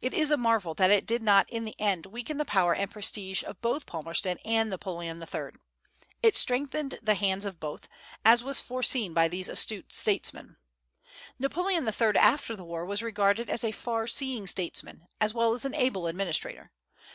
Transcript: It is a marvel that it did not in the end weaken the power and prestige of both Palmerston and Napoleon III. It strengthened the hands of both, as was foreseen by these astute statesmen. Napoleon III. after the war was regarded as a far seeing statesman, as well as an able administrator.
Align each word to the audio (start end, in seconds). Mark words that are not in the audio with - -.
It 0.00 0.14
is 0.14 0.30
a 0.30 0.38
marvel 0.38 0.72
that 0.72 0.90
it 0.90 1.04
did 1.04 1.22
not 1.22 1.50
in 1.50 1.66
the 1.66 1.78
end 1.78 2.06
weaken 2.06 2.38
the 2.38 2.46
power 2.46 2.74
and 2.74 2.90
prestige 2.90 3.42
of 3.42 3.60
both 3.60 3.84
Palmerston 3.84 4.38
and 4.42 4.70
Napoleon 4.70 5.20
III. 5.22 5.50
It 6.22 6.34
strengthened 6.34 6.98
the 7.02 7.14
hands 7.14 7.44
of 7.44 7.60
both, 7.60 7.86
as 8.24 8.42
was 8.42 8.58
foreseen 8.58 9.12
by 9.12 9.28
these 9.28 9.50
astute 9.50 9.92
statesmen. 9.92 10.56
Napoleon 11.38 11.84
III. 11.86 12.16
after 12.16 12.56
the 12.56 12.64
war 12.64 12.86
was 12.86 13.02
regarded 13.02 13.50
as 13.50 13.64
a 13.64 13.70
far 13.70 14.06
seeing 14.06 14.46
statesman, 14.46 15.08
as 15.20 15.34
well 15.34 15.52
as 15.52 15.66
an 15.66 15.74
able 15.74 16.06
administrator. 16.06 16.70